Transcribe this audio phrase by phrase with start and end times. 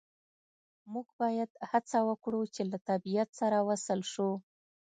[0.93, 4.29] موږ باید هڅه وکړو چې له طبیعت سره وصل شو